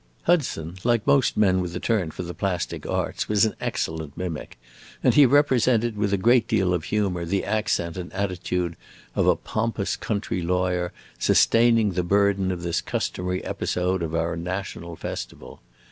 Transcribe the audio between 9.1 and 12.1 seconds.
of a pompous country lawyer sustaining the